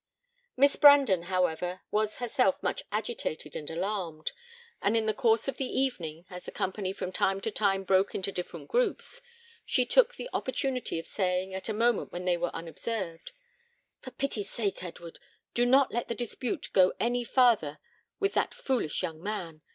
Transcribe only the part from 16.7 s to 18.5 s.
go any farther with